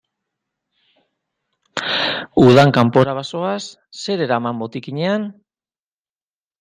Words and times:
Udan 2.45 2.75
kanpora 2.77 3.15
bazoaz, 3.21 3.61
zer 4.07 4.25
eraman 4.27 4.65
botikinean? 4.67 5.33